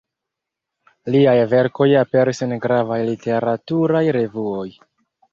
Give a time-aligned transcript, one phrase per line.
[1.15, 4.65] Liaj verkoj aperis en gravaj literaturaj revuoj.